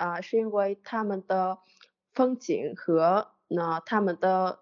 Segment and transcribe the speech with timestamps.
[0.00, 1.58] 啊、是因为他们的
[2.14, 4.60] 风景和呢他们的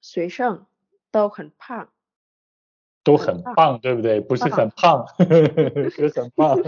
[0.00, 0.64] 学生
[1.10, 1.90] 都很胖。
[3.04, 4.18] 都很棒，对不对？
[4.18, 5.06] 不 是很胖，
[5.90, 6.58] 是很棒。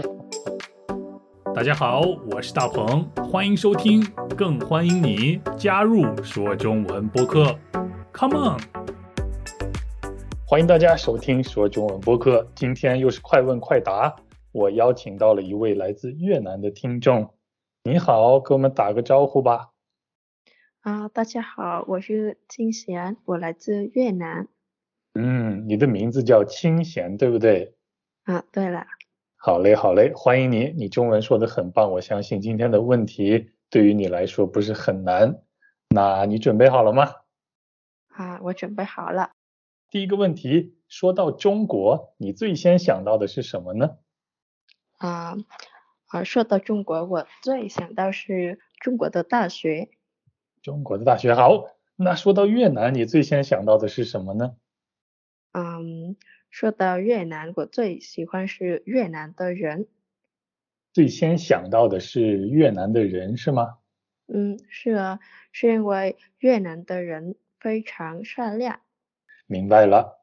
[1.55, 4.05] 大家好，我是大鹏，欢迎收听，
[4.37, 7.57] 更欢迎你加入说中文播客。
[8.13, 8.59] Come on！
[10.45, 14.15] 欢迎大家收听说中文播客，今天又是快问快答，
[14.51, 17.33] 我邀请到了一位来自越南的听众。
[17.83, 19.71] 你好，给我们打个招呼吧。
[20.81, 24.47] 啊，大家好，我是清贤，我来自越南。
[25.15, 27.75] 嗯，你的名字叫清贤，对不对？
[28.25, 28.85] 啊，对了。
[29.35, 35.41] 好嘞，好嘞，欢迎你，你中文说的很棒，我相信今天的问题对于你来说不是很难。
[35.89, 37.15] 那你准备好了吗？
[38.09, 39.31] 啊，我准备好了。
[39.89, 43.97] 第一个问题，说到中国，你最先想到的是什么呢？
[44.99, 45.35] 啊
[46.11, 49.89] 啊，说到中国，我最想到是中国的大学。
[50.61, 51.67] 中国的大学好。
[51.95, 54.55] 那说到越南，你最先想到的是什么呢？
[55.53, 56.17] 嗯，
[56.49, 59.87] 说到越南，我最喜欢是越南的人。
[60.91, 63.77] 最先想到的是越南的人是吗？
[64.27, 65.19] 嗯，是啊，
[65.53, 68.81] 是因为越南的人非常善良。
[69.47, 70.21] 明白了。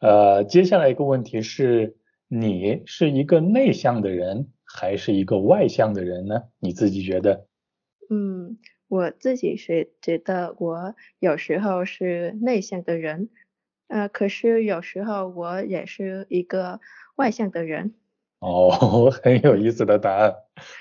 [0.00, 1.96] 呃，接下来一个问题是，
[2.28, 6.42] 你是一个内向的人还是一个外向的人呢？
[6.58, 7.46] 你自己觉得？
[8.08, 13.30] 嗯，我自己是觉得我有时候是内向的人。
[13.88, 16.80] 呃，可是有时候我也是一个
[17.16, 17.94] 外向的人。
[18.38, 20.34] 哦， 很有意思的答案。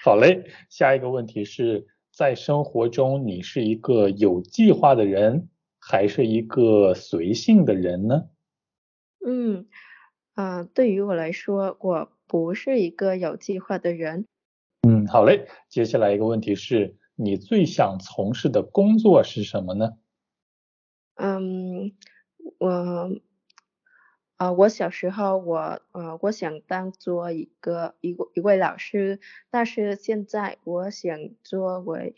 [0.03, 8.29] 好嘞，下一个问题是在生活中你是一个有计划的人，还是一个随性的人呢？
[9.25, 9.67] 嗯，
[10.39, 14.25] 啊，对于我来说，我不是一个有计划的人。
[14.87, 19.97] 嗯，好嘞，接下来一个问题是你最想从事的工作是什么呢？
[21.15, 21.91] 嗯。
[22.57, 23.19] 我，
[24.37, 32.15] 啊，我小时候我，呃，我想当做一个一一位老师，但是现在我想作为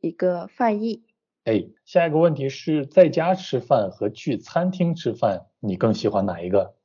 [0.00, 1.04] 一个翻译。
[1.44, 6.77] 哎，下一个问题是在家吃饭和去餐厅吃饭，你更喜欢哪一个？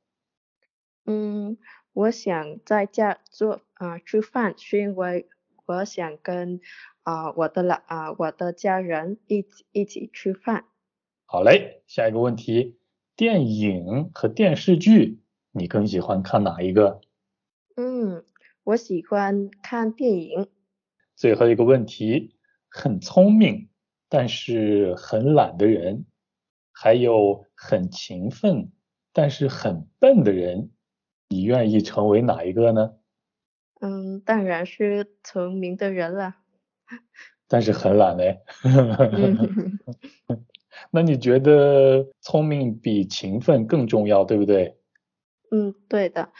[1.06, 1.58] 嗯，
[1.92, 5.28] 我想在家做啊吃饭，是因为
[5.66, 6.60] 我想跟
[7.02, 10.64] 啊我的老啊我的家人一起一起吃饭。
[11.26, 12.78] 好嘞，下一个问题。
[13.16, 15.20] 电影和电视剧，
[15.52, 17.00] 你更喜欢看哪一个？
[17.76, 18.24] 嗯，
[18.64, 20.48] 我喜欢看电影。
[21.14, 22.34] 最后一个问题，
[22.68, 23.68] 很聪明
[24.08, 26.06] 但是很懒的人，
[26.72, 28.72] 还有很勤奋
[29.12, 30.72] 但是很笨的人，
[31.28, 32.94] 你愿意成为哪一个呢？
[33.80, 36.36] 嗯，当然是聪明的人了。
[37.48, 38.40] 但是很懒嘞。
[40.90, 44.78] 那你觉得聪明比勤奋更重要，对不对？
[45.50, 46.32] 嗯，对的。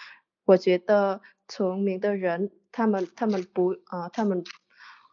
[0.44, 4.44] 我觉得聪明的人，他们他们不啊，他们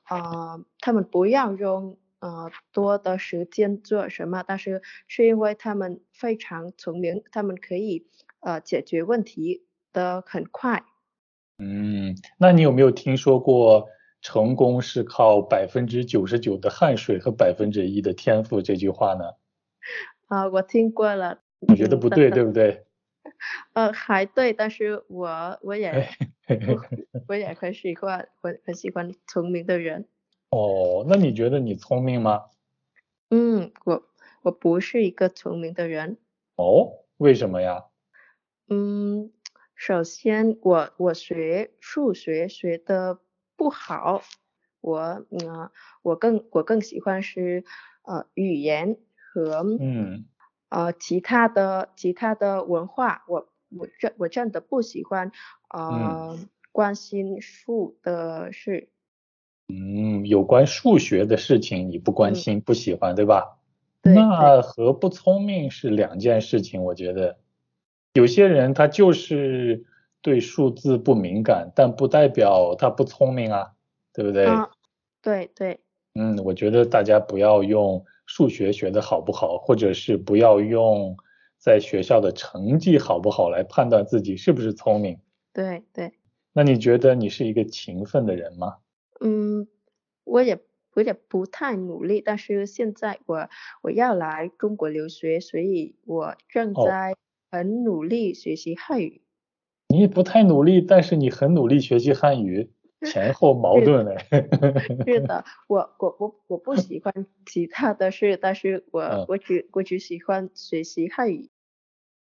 [0.04, 8.08] 啊，他们不要用啊多的时间做什么，但是是因为他们非常聪明，他们可以
[8.42, 10.84] 呃解决问题的很快。
[11.58, 13.88] 嗯，那你有没有听说过？
[14.24, 19.34] 成功是靠百分之九十九的汗水和百分之一的天赋，这句话呢？
[20.28, 21.40] 啊，我听过了。
[21.60, 22.86] 你觉得不对，对不对？
[23.74, 26.08] 呃，还对，但是我我也
[27.28, 30.08] 我也很喜欢，我很喜欢聪明的人。
[30.52, 32.44] 哦，那你觉得你聪明吗？
[33.32, 34.04] 嗯，我
[34.44, 36.20] 我不是一个聪明的人。
[36.58, 37.86] 哦，为什么呀？
[38.68, 39.32] 嗯，
[39.76, 43.20] 首先我我学数学学的。
[43.58, 44.24] 不好，
[44.80, 45.70] 我嗯，
[46.02, 47.64] 我更我更喜欢是
[48.02, 50.26] 呃语言和嗯
[50.70, 55.32] 呃其他的其他的文化，我我真我真的不喜欢
[55.70, 56.40] 呃
[56.72, 58.90] 关心数的事。
[59.68, 63.60] 嗯，有关数学的事情你不关心不喜欢对吧？
[64.02, 64.16] 对。
[64.16, 67.38] 那和不聪明是两件事情，我觉得
[68.14, 69.86] 有些人他就是。
[70.24, 73.72] 对数字不敏感，但不代表他不聪明啊，
[74.14, 74.46] 对不对？
[74.46, 74.70] 啊，
[75.20, 75.80] 对对。
[76.14, 81.18] 嗯，我觉得大家不要用数学学的好不好，或者是不要用
[81.58, 85.18] 在学校的成绩好不好来判断自己是不是聪明。
[85.54, 86.12] 对对。
[86.54, 88.78] 那你觉得你是一个勤奋的人吗？
[89.22, 89.68] 嗯，
[90.24, 90.60] 我也
[90.94, 93.50] 我也不太努力，但是现在我
[93.82, 97.16] 我要来中国留学，所以我正在
[97.52, 99.22] 很努力学习汉语。
[99.90, 102.72] 你不太努力，但是你很努力学习汉语。
[103.04, 104.16] 前后矛盾嘞。
[105.08, 111.50] 是的， 我我我我不喜欢其他的事，但是我我只我只喜欢学习汉语。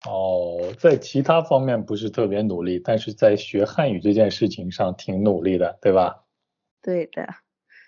[0.10, 6.26] 哦，在其他方面不是特别努力，但是在学汉语这件事情上挺努力的，对吧？
[6.82, 7.24] 对的。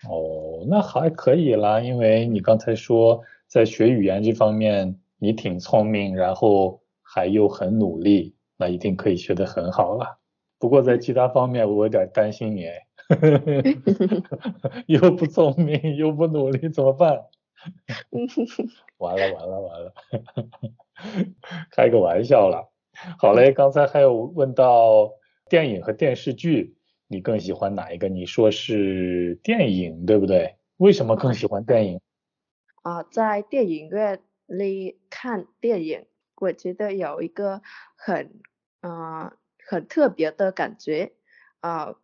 [0.08, 6.84] 哦，那还可以啦，因为你刚才说在学语言这方面你挺聪明，然后
[7.15, 10.19] 还又很努力，那一定可以学得很好了。
[10.59, 12.67] 不过在其他方面我有点担心你，
[14.88, 17.23] 又不聪明又不努力怎么办？
[18.97, 19.94] 完了完了完了，
[21.71, 22.69] 开个玩笑了。
[23.17, 25.09] 好嘞，刚才还有问到
[25.50, 26.75] 电影和电视剧，
[27.07, 28.09] 你更喜欢哪一个？
[28.09, 30.57] 你说是电影对不对？
[30.75, 32.01] 为什么更喜欢电影？
[32.83, 36.06] 啊，在电影院里看电影，
[36.38, 37.62] 我觉得有一个
[37.96, 38.42] 很
[38.82, 39.34] 呃
[39.66, 41.14] 很特别的感觉
[41.62, 41.96] 呃，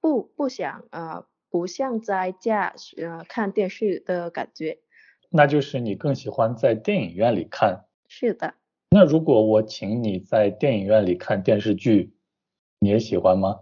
[0.00, 4.78] 不不想呃不像在家呃看电视的感觉。
[5.30, 7.84] 那就是你更喜欢在电影院里看。
[8.08, 8.54] 是的。
[8.90, 12.14] 那如果我请你在电影院里看电视剧，
[12.78, 13.60] 你也喜欢吗？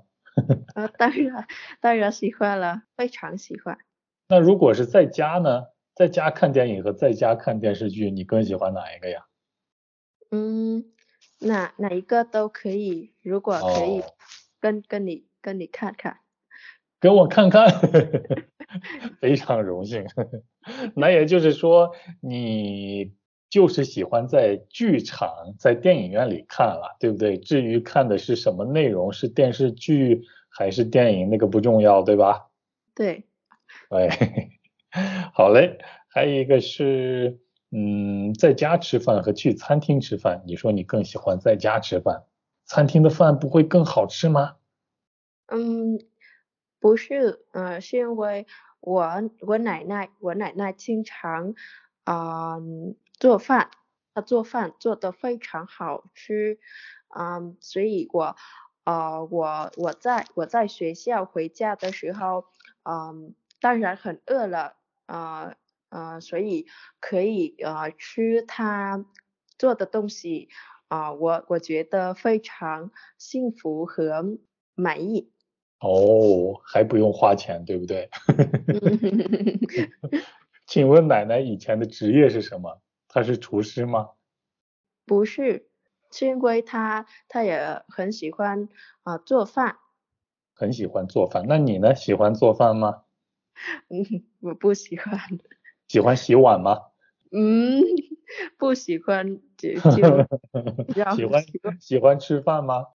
[0.75, 1.49] 啊， 当然，
[1.81, 3.79] 当然喜欢了，非常喜欢。
[4.29, 5.65] 那如果是在家呢？
[5.95, 9.25] 在家看电影和在家看电视剧，你更喜欢哪一个呀？
[10.31, 10.85] 嗯，
[11.41, 14.03] 哪哪一个都可以，如果可以，
[14.61, 16.19] 跟跟你跟你看看。
[17.01, 17.67] 给我看看，
[19.21, 20.07] 非常荣幸。
[20.97, 23.13] 那也就是说，你
[23.51, 27.37] 就是喜欢在剧场、在电影院里看了，对不对？
[27.39, 32.49] 至于看的是什么内容，是电视剧还是电影，那个不重要，对吧？
[32.95, 33.25] 对。
[33.91, 34.09] 哎，
[35.35, 35.79] 好嘞。
[36.09, 37.39] 还有一个是，
[37.73, 42.25] 嗯，在家吃饭和去餐厅吃饭，你说你更喜欢在家吃饭，
[42.65, 44.57] 餐厅的饭不会更好吃吗？
[45.49, 45.99] 嗯。
[46.81, 48.47] 不是，呃，是因为
[48.81, 49.09] 我
[49.41, 51.55] 我奶奶我奶奶经常
[52.05, 52.59] 啊
[53.19, 53.71] 做饭，
[54.15, 56.59] 她做饭做的非常好吃，
[57.17, 58.37] 嗯，所以我
[58.85, 62.45] 呃我我在我在学校回家的时候，
[62.85, 64.77] 嗯，当然很饿了，
[65.07, 65.55] 啊
[65.89, 66.67] 啊，所以
[67.01, 69.05] 可以呃吃他
[69.59, 70.49] 做的东西，
[70.89, 74.39] 啊，我我觉得非常幸福和
[74.75, 75.31] 满意。
[75.81, 78.09] 哦，还不用花钱，对不对？
[80.67, 82.81] 请问奶奶以前的职业是什么？
[83.09, 84.11] 她是厨师吗？
[85.05, 85.69] 不是，
[86.11, 88.69] 是因为她她也很喜欢
[89.03, 89.79] 啊做饭。
[90.55, 91.95] 很喜欢做饭，那你呢？
[91.95, 93.03] 喜欢做饭吗？
[93.89, 95.19] 嗯，我不喜欢。
[95.89, 96.79] 喜欢洗碗吗？
[97.31, 97.83] 嗯，
[98.57, 100.27] 不喜欢就就。
[101.17, 101.43] 喜欢
[101.81, 102.87] 喜欢吃饭吗？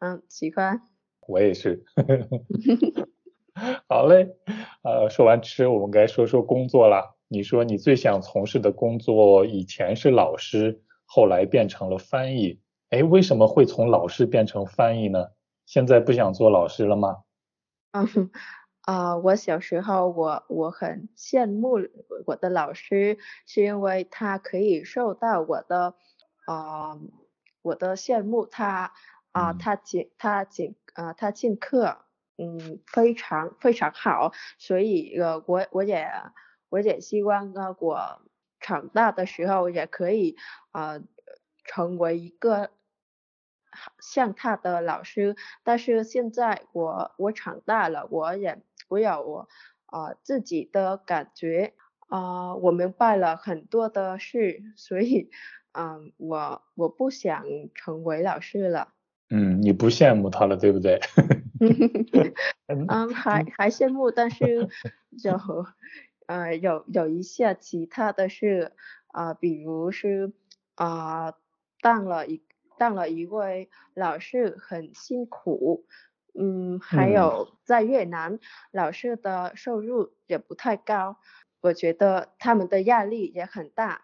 [0.00, 0.80] 嗯，喜欢。
[1.26, 1.84] 我也是，
[3.88, 4.36] 好嘞，
[4.82, 7.16] 呃，说完吃，我们该说说工作了。
[7.28, 12.60] 你说你最想从事的工作，以前是老师，后来变成了翻译，
[12.90, 15.28] 哎，为什么会从老师变成翻译呢？
[15.66, 17.18] 现在不想做老师了吗？
[17.92, 18.06] 嗯，
[18.88, 21.78] 啊，我小时候我我很羡慕
[22.24, 25.94] 我的老师，是因为他可以受到我的
[26.46, 26.98] 啊
[27.60, 28.94] 我的羡慕，他
[29.32, 30.74] 啊他请他请。
[30.94, 31.98] 啊，他请客，
[32.38, 36.10] 嗯，非常非常好，所以呃，我我也
[36.70, 38.20] 我也希望呢，我
[38.58, 40.36] 长大的时候也可以
[40.72, 40.98] 啊，
[41.62, 42.70] 成为一个
[44.00, 45.36] 像他的老师。
[45.62, 49.48] 但是现在我我长大了，我也我有我
[49.86, 51.74] 啊自己的感觉
[52.08, 55.30] 啊，我明白了很多的事，所以
[55.72, 58.88] 嗯，我我不想成为老师了。
[59.30, 60.98] 嗯，你不羡慕他了，对不对？
[62.66, 64.68] 嗯，还还羡慕，但是
[65.22, 65.32] 就
[66.26, 68.72] 呃有有一些其他的事
[69.08, 70.32] 啊，比如是
[70.76, 71.34] 啊
[71.82, 72.42] 当了一
[72.78, 75.84] 当了一位老师很辛苦，
[76.40, 78.38] 嗯，还有在越南
[78.70, 81.16] 老师的收入也不太高，
[81.60, 84.02] 我觉得他们的压力也很大。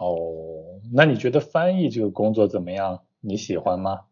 [0.00, 3.04] 哦，那你觉得翻译这个工作怎么样？
[3.20, 4.06] 你喜欢吗？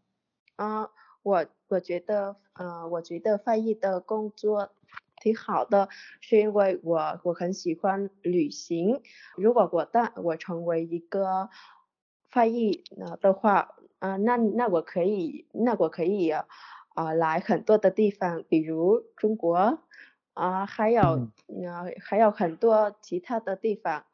[0.57, 0.91] 啊，
[1.23, 4.71] 我我觉得，呃，我觉得翻译的工作
[5.21, 5.89] 挺好的，
[6.21, 9.03] 是因为我我很喜欢旅行。
[9.37, 11.51] 如果我当我成为一个
[12.31, 12.85] 翻译
[13.21, 16.47] 的话，啊，那那我可以，那我可以啊
[17.05, 19.81] 来很多的地方，比如中国，
[20.35, 24.05] 啊，还有啊还有很多其他的地方，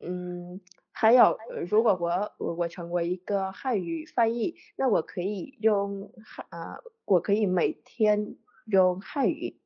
[0.00, 0.60] 嗯。
[0.96, 1.36] 还有，
[1.68, 8.36] 如果我我我成为一个汉语翻译，那我可以用汉啊，我可以每天
[8.66, 9.58] 用汉语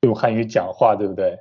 [0.00, 1.40] 用汉语讲话，对不对？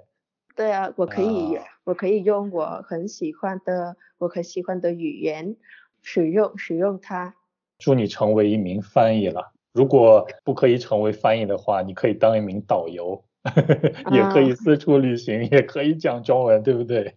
[0.54, 5.56] 对啊，我可以，啊我可以用我很喜欢的，我很喜欢的语言
[6.02, 7.34] 使用使用它。
[7.80, 9.54] 祝你成为一名翻译了。
[9.74, 13.24] 如果不可以成为翻译的话，你可以当一名导游，
[14.12, 17.16] 也可以四处旅行，也可以讲中文，对不对？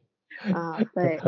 [0.53, 1.19] 啊，对，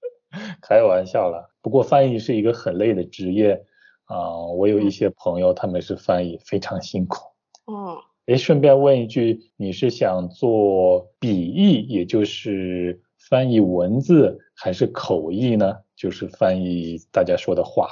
[0.60, 1.50] 开玩笑了。
[1.62, 3.64] 不过翻译是一个很累的职业
[4.04, 7.18] 啊、我有一些朋友他们是翻译，非常辛苦。
[7.64, 15.78] 哦，诶，顺便问一句，你是想做笔译，也就是翻译文字，还是口译呢？
[15.96, 17.88] 就是翻译大家说的话。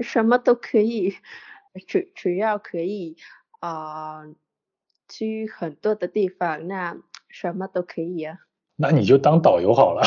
[0.00, 1.14] 什么都可以，
[1.78, 3.16] 只只要可以
[3.60, 4.22] 啊、
[5.08, 6.96] 去很多的地方，那
[7.28, 8.38] 什么都可以啊。
[8.80, 10.02] 那你就当导游好了，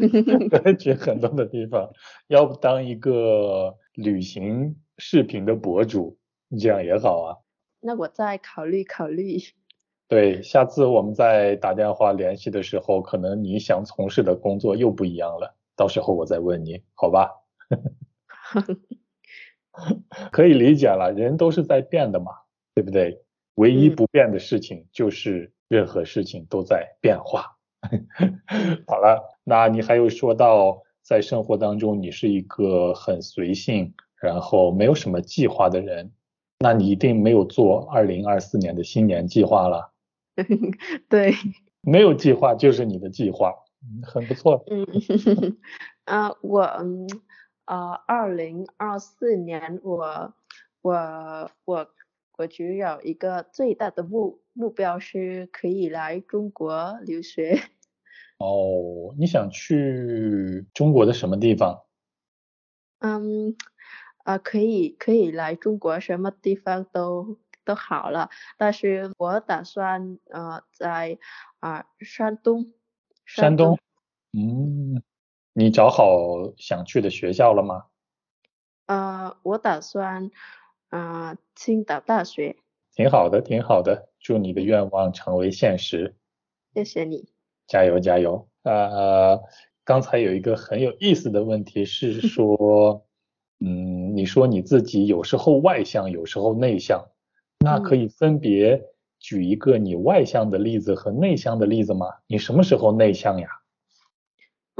[0.78, 1.90] 去很多的地方，
[2.28, 6.16] 要不当一个旅行视频的博主，
[6.60, 7.36] 这样也好啊。
[7.80, 9.38] 那我再考虑考虑。
[10.06, 17.30] 对，下次我们再打电话联系的时候，可能你想从事的工作又不一样了，到时候我再问你，好吧？
[20.32, 22.32] 可以理解了，人都是在变的嘛，
[22.74, 23.22] 对不对？
[23.54, 27.56] 唯一嗯不变的事情就是任何事情都在变化。
[28.86, 36.12] 好了，那你还有说到在生活当中你是一个很随性，然后没有什么计划的人，
[36.58, 39.92] 那你一定没有做二零二四年的新年计划了。
[41.08, 41.32] 对，
[41.82, 44.64] 没有计划就是你的计划，嗯很不错。
[44.70, 44.86] 嗯，
[46.04, 47.08] 啊，我嗯
[47.68, 50.32] 呃，二零二四年我
[50.80, 51.90] 我我
[52.38, 57.60] 我只有一个最大的目目标是可以来中国留学。
[58.40, 61.84] 哦，你想去中国的什么地方？
[63.00, 63.54] 嗯，
[64.24, 68.30] 啊，可以可以来中国，什么地方都都好了。
[68.56, 71.18] 但是我打算呃在
[71.60, 72.72] 啊、山东，
[73.26, 73.78] 山东。
[74.32, 75.02] 嗯，
[75.58, 77.86] 你找好想去的学校了吗？
[78.86, 80.30] 呃，我打算
[80.88, 82.54] 啊、青岛大学。
[82.94, 86.14] 挺好的，挺好的，祝你的愿望成为现实，
[86.72, 87.28] 谢谢你。
[87.66, 88.46] 加油加油！
[88.62, 89.42] 呃，
[89.82, 93.04] 刚才有一个很有意思的问题是 说，
[93.58, 97.04] 嗯，你说你自己有时候外向，有时候内向，
[97.58, 98.80] 那可以分别
[99.18, 102.06] 举一个你外向的例子和内向的例子吗？
[102.28, 103.48] 你什么时候内向呀？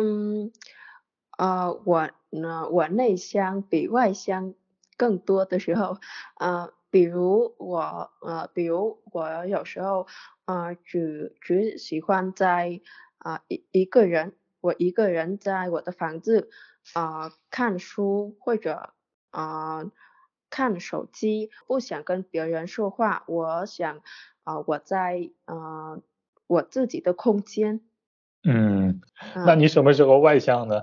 [0.01, 0.53] 嗯，
[1.39, 4.55] 呃，我呢，我内向比外向
[4.97, 5.97] 更多的时候，
[6.39, 10.07] 呃，比如我，呃，比如我有时候，
[10.45, 12.81] 呃，只只喜欢在
[13.19, 16.49] 啊、一一个人，我一个人在我的房子
[16.95, 18.91] 啊、看书或者
[19.31, 19.91] 啊、
[20.49, 24.01] 看手机，不想跟别人说话，我想
[24.45, 25.99] 啊、我在啊、
[26.47, 27.81] 我自己的空间。
[28.45, 29.01] 嗯，
[29.35, 30.83] 啊那你什么时候外向呢？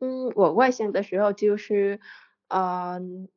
[0.00, 2.00] 嗯，我外向的时候就是，
[2.48, 3.28] 嗯、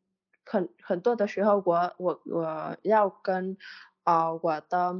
[0.45, 3.57] 很很多的时候我我我要跟
[4.03, 4.95] 啊、我的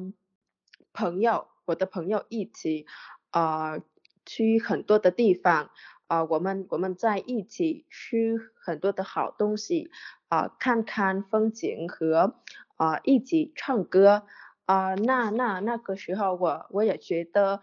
[0.94, 2.86] 朋友，我的朋友一起
[3.32, 3.80] 啊、
[4.26, 5.72] 去很多的地方
[6.08, 9.90] 啊、我们我们在一起吃很多的好东西
[10.30, 12.36] 啊、看看风景和
[12.78, 14.24] 啊、一起唱歌
[14.70, 17.60] 啊、那那那个时候我我也觉得，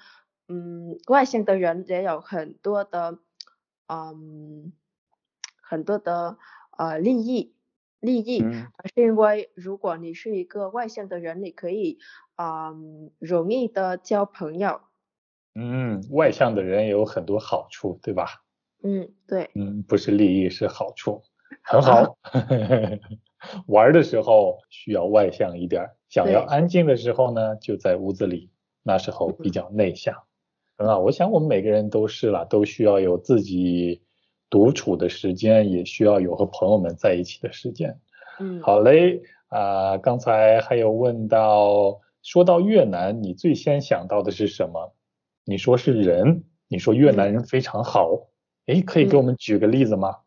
[0.48, 3.18] 嗯，外向的人也有很多的。
[3.88, 4.72] 嗯，
[5.62, 6.38] 很多的
[6.76, 7.54] 呃利益
[8.00, 11.98] 利益，是因为如果你是一个外向的人，你可以
[12.34, 14.80] 嗯容易的交朋友，
[15.54, 18.42] 嗯，外向的人有很多好处，对吧？
[18.82, 21.22] 嗯，对，嗯，不是利益，是好处，
[21.62, 22.18] 很好。
[23.68, 28.50] 玩的时候需要外向一点儿，想要安静的时候呢，就在屋子里，
[28.82, 30.14] 那时候比较内向。
[30.78, 34.02] 很好，我想我们每个人都是啦，都需要有自己
[34.50, 37.98] 独处的时间，也需要有和朋友们在一起的时间。
[38.38, 44.94] 嗯，好嘞，啊、刚才还有问到，说到越南，你最先想到的是什么？
[45.44, 48.28] 你说是人，你说越南人非常好，
[48.66, 50.18] 诶，可以给我们举个例子吗？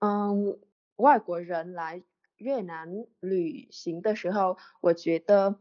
[0.00, 0.58] 嗯，
[0.96, 2.02] 外国人来
[2.42, 5.56] 越南旅行的时候，我觉得，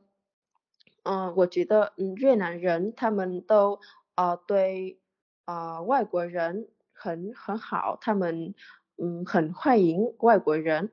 [1.04, 3.80] 嗯，我觉得，嗯，越南人他们都
[4.16, 5.00] 呃对
[5.46, 8.56] 呃外国人很很好，他们
[8.98, 10.92] 嗯很欢迎外国人。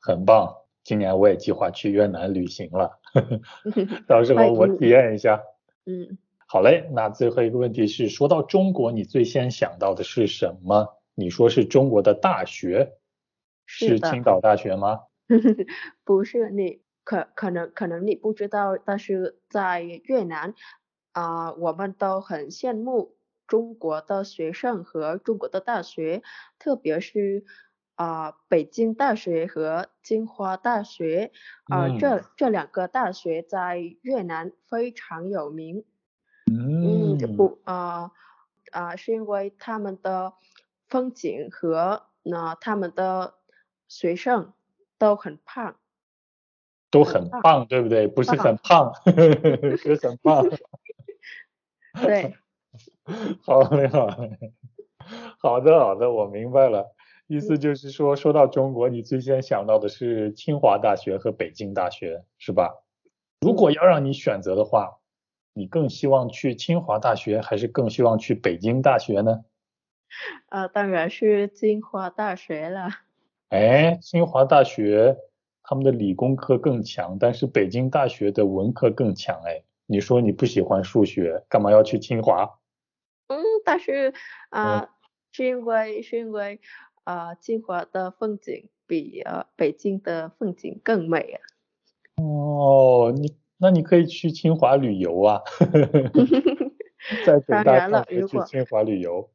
[0.00, 3.00] 很棒，今年我也计划去越南旅行了，
[4.06, 5.42] 到时候我体验一下。
[5.86, 11.00] 嗯好嘞，那最后一个问题是，说到中国，你最先想到的是什么？
[11.16, 12.92] 你说是中国的大学，
[13.66, 15.00] 是是青岛大学吗？
[16.04, 20.54] 不是你可可能可能你不知道，但是在越南
[21.12, 23.16] 啊、我们都很羡慕
[23.46, 26.22] 中国的学生和中国的大学，
[26.58, 27.44] 特别是
[27.94, 31.30] 啊、北京大学和清华大学，
[31.70, 31.98] 啊、嗯。
[31.98, 35.84] 这这两个大学在越南非常有名。
[36.46, 38.10] 嗯嗯，不啊
[38.72, 40.34] 啊、是因为他们的
[40.88, 43.34] 风景和那、他们的
[43.88, 44.52] 学生
[45.04, 45.76] 都很胖。
[46.90, 48.06] 都很棒，对不对？
[48.06, 48.92] 不是很胖，
[49.76, 50.48] 是很棒。
[52.00, 52.34] 对，
[53.42, 54.38] 好嘞，好嘞，
[55.38, 56.94] 好的，好的，我明白了。
[57.26, 62.84] 意思就是说，说到中国，你最先想到的是清华大学和北京大学，是吧？
[63.40, 65.00] 如果要让你选择的话，
[65.52, 69.44] 你更希望去清华大学，还是更希望去北京大学呢？
[70.48, 72.88] 啊，当然是清华大学了。
[73.50, 75.16] 哎，清华大学
[75.62, 79.40] 他们的理工科更强，但是北京大学的文科更强。
[79.44, 82.58] 哎，你说你不喜欢数学，干嘛要去清华？
[83.28, 84.12] 嗯，但是
[84.50, 84.88] 啊、
[85.32, 86.60] 是因为是因为
[87.04, 91.40] 啊，清华的风景比呃北京的风景更美啊。
[92.16, 95.42] 哦，你那你可以去清华旅游啊，
[97.24, 99.30] 在北当大上学然了如果去清华旅游。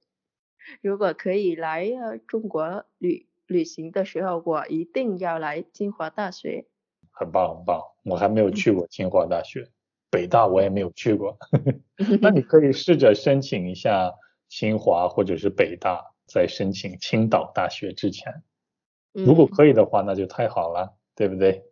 [0.81, 6.67] 如果可以来呃中国旅旅行的时候，我一定要来清华大学。
[7.11, 9.67] 很棒很棒，我还没有去过清华大学，
[10.09, 11.37] 北大我也没有去过。
[12.21, 14.13] 那你 可以试着申请一下
[14.47, 18.43] 清华或者是北大，在申请青岛大学之前，
[19.11, 21.65] 如果嗯可以的话，那就太好了，对不对？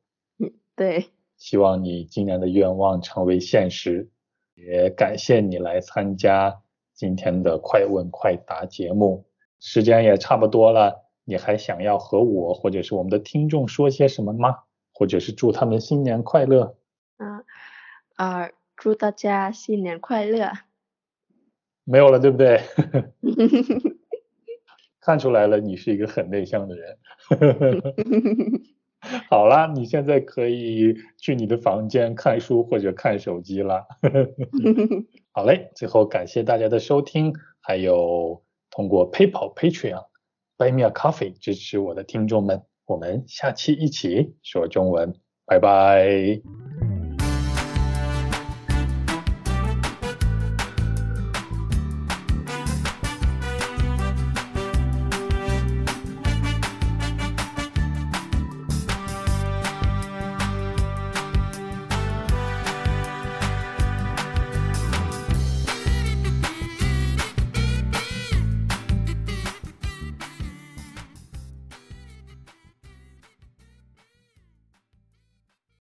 [0.76, 1.06] 对，
[1.38, 4.10] 希望你今年的愿望成为现实，
[4.56, 6.62] 也感谢你来参加
[6.94, 9.26] 今天的快问快答节目。
[9.60, 14.60] 时间也差不多了，你还想要和我或者是我们的听众说些什么吗？
[14.94, 16.78] 或者是祝他们新年快乐？
[17.18, 17.44] 啊
[18.16, 20.50] 啊，祝大家新年快乐。
[21.84, 22.62] 没有了，对不对？
[25.02, 26.98] 看出来了，你是一个很内向的人。
[29.30, 33.86] 好啦，你现在可以去你的房间看书或者看手机了。
[35.34, 40.06] 好嘞，最后感谢大家的收听，还有通过 PayPal、Patreon、
[40.58, 45.14] Buy Me a Coffee 支持我的听众们，我们下期一起说中文，
[45.46, 46.42] 拜拜。